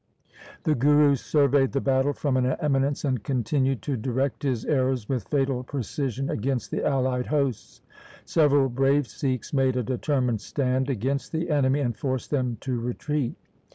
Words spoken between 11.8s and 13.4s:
and forced them to retreat.